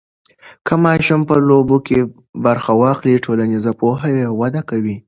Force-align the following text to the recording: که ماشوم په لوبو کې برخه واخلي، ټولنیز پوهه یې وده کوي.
که 0.65 0.73
ماشوم 0.83 1.21
په 1.29 1.35
لوبو 1.47 1.77
کې 1.87 1.99
برخه 2.45 2.71
واخلي، 2.81 3.15
ټولنیز 3.25 3.65
پوهه 3.79 4.09
یې 4.17 4.27
وده 4.41 4.61
کوي. 4.69 4.95